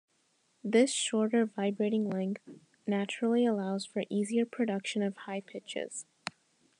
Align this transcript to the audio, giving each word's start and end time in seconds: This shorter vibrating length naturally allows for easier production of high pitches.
This 0.63 0.91
shorter 0.91 1.45
vibrating 1.45 2.09
length 2.09 2.49
naturally 2.87 3.45
allows 3.45 3.85
for 3.85 4.01
easier 4.09 4.47
production 4.47 5.03
of 5.03 5.15
high 5.15 5.41
pitches. 5.41 6.07